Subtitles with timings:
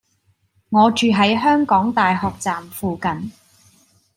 [0.69, 3.31] 我住喺香港大學站附近